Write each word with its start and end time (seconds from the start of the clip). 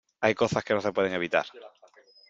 hay 0.19 0.33
cosas 0.33 0.63
que 0.63 0.73
no 0.73 0.81
se 0.81 0.91
pueden 0.93 1.13
evitar, 1.13 1.45